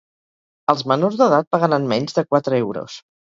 Els 0.73 0.81
menors 0.91 1.17
d'edat 1.19 1.49
pagaran 1.57 1.85
menys 1.93 2.17
de 2.21 2.25
quatre 2.31 2.61
euros. 2.67 2.99